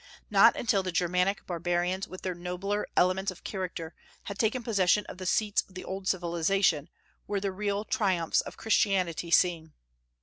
[0.31, 3.93] Not until the Germanic barbarians, with their nobler elements of character,
[4.23, 6.89] had taken possession of the seats of the old civilization,
[7.27, 9.73] were the real triumphs of Christianity seen.